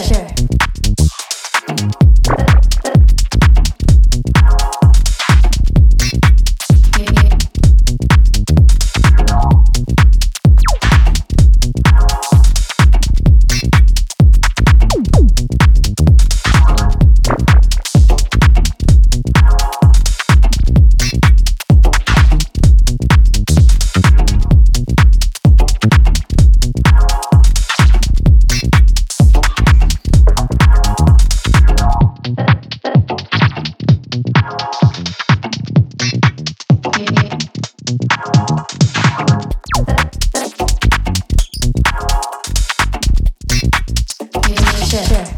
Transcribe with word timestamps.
sure. 0.00 0.31
check. 44.92 45.31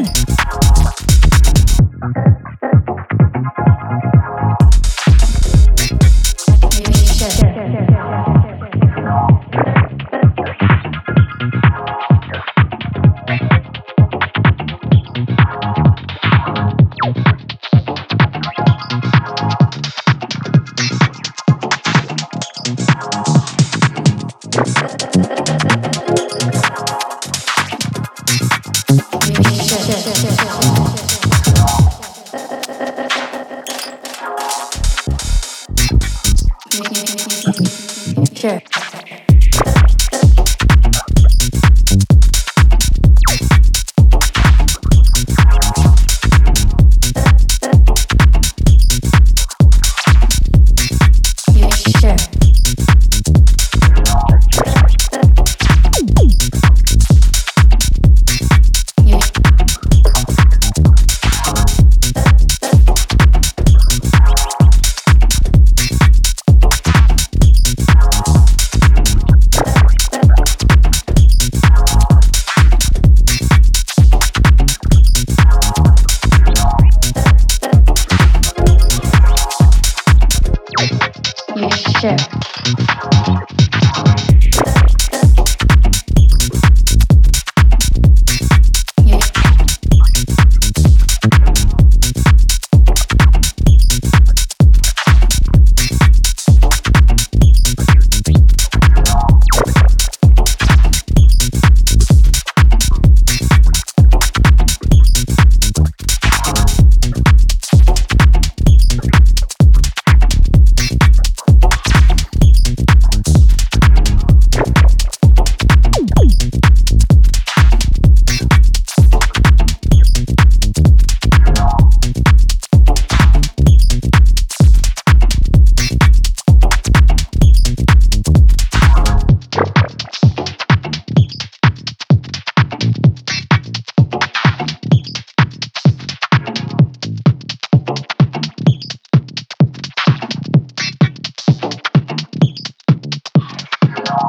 Woo! 0.00 0.29
shift. 82.00 83.09